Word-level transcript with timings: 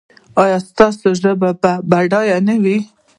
ایا 0.43 0.57
ستاسو 0.69 1.07
ژبه 1.21 1.49
به 1.63 1.71
بډایه 1.89 2.37
نه 2.47 2.55
وي؟ 2.63 2.77